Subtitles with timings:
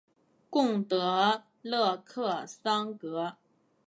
[0.49, 3.37] 贡德勒克桑格。